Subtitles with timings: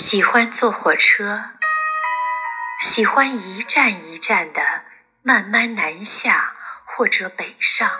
[0.00, 1.50] 喜欢坐火车，
[2.78, 4.62] 喜欢一站一站的
[5.22, 7.90] 慢慢南下或者北上，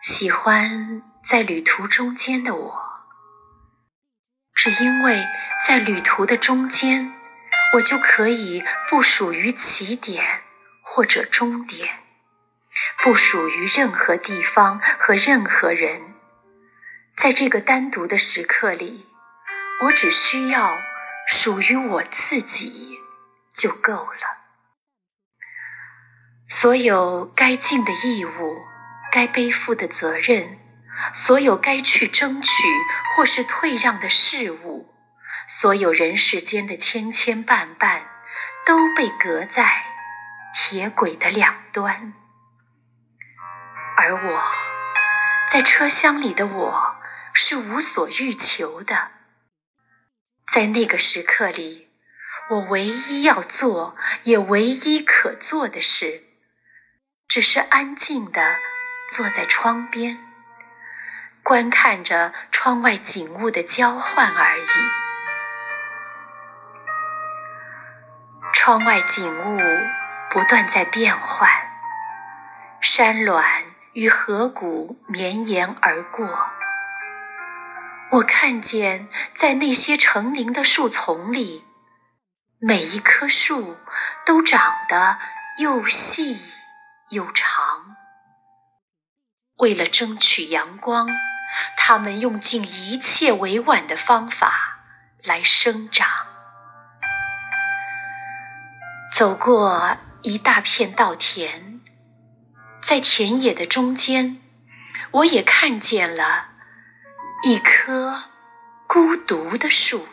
[0.00, 2.82] 喜欢在旅途中间的我，
[4.54, 5.28] 只因为
[5.66, 7.12] 在旅途的中间，
[7.74, 10.40] 我就可以不属于起点
[10.80, 12.00] 或者终点，
[13.02, 16.14] 不属于任何地方和任何人，
[17.14, 19.06] 在这个单独的时刻里。
[19.80, 20.80] 我只需要
[21.26, 23.00] 属于我自己
[23.54, 24.38] 就够了。
[26.48, 28.58] 所有该尽的义务，
[29.10, 30.58] 该背负的责任，
[31.12, 32.50] 所有该去争取
[33.16, 34.92] 或是退让的事物，
[35.48, 38.02] 所有人世间的千千绊绊，
[38.66, 39.82] 都被隔在
[40.54, 42.12] 铁轨的两端。
[43.96, 44.42] 而我
[45.48, 46.96] 在车厢里的我，
[47.32, 49.10] 是无所欲求的。
[50.46, 51.88] 在那个时刻里，
[52.50, 56.22] 我唯一要做也唯一可做的事，
[57.28, 58.56] 只是安静地
[59.08, 60.18] 坐在窗边，
[61.42, 64.66] 观看着窗外景物的交换而已。
[68.52, 69.58] 窗外景物
[70.30, 71.50] 不断在变换，
[72.80, 73.42] 山峦
[73.92, 76.50] 与河谷绵延而过。
[78.12, 81.64] 我看见，在那些成林的树丛里，
[82.58, 83.78] 每一棵树
[84.26, 85.18] 都长得
[85.56, 86.38] 又细
[87.08, 87.96] 又长。
[89.56, 91.08] 为了争取阳光，
[91.78, 94.52] 它们用尽一切委婉的方法
[95.22, 96.06] 来生长。
[99.14, 101.80] 走过一大片稻田，
[102.82, 104.38] 在田野的中间，
[105.12, 106.51] 我也看见了。
[107.44, 108.22] 一棵
[108.86, 110.06] 孤独的树，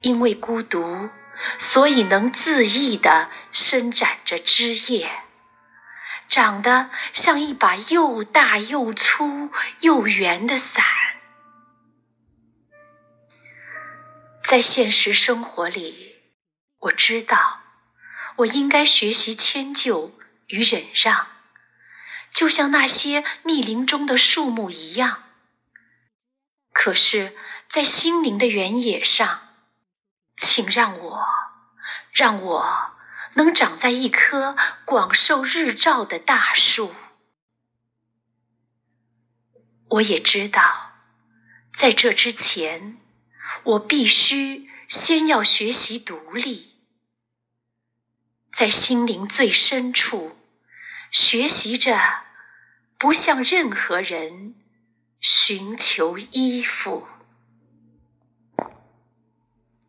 [0.00, 1.10] 因为孤独，
[1.58, 5.12] 所以能恣意地伸展着枝叶，
[6.26, 10.86] 长得像一把又大又粗又圆的伞。
[14.42, 16.16] 在现实生活里，
[16.78, 17.60] 我知道
[18.36, 21.26] 我应该学习迁就与忍让，
[22.30, 25.22] 就像那些密林中的树木一样。
[26.72, 27.36] 可是，
[27.68, 29.40] 在心灵的原野上，
[30.36, 31.26] 请让我，
[32.12, 32.92] 让我
[33.34, 36.94] 能长在一棵广受日照的大树。
[39.88, 40.94] 我也知道，
[41.74, 42.98] 在这之前，
[43.64, 46.74] 我必须先要学习独立，
[48.50, 50.36] 在心灵最深处
[51.10, 52.24] 学习着，
[52.98, 54.54] 不向任何人。
[55.22, 57.06] 寻求依附。